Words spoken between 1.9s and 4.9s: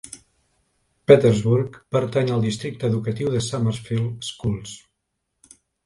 pertany al districte educatiu de Summerfield Schools.